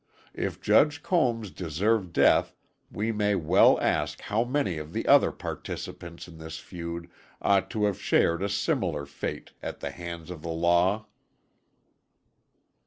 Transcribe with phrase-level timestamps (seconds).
[0.33, 2.55] If Judge Combs deserved death,
[2.91, 7.07] we may well ask how many of the other participants in this feud
[7.39, 11.05] ought to have shared a similar fate at the hands of the law?